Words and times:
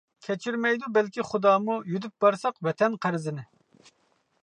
كەچۈرمەيدۇ 0.27 0.89
بەلكى 0.95 1.27
خۇدامۇ، 1.33 1.77
يۈدۈپ 1.91 2.17
بارساق 2.25 2.59
ۋەتەن 2.69 2.99
قەرزىنى. 3.05 3.49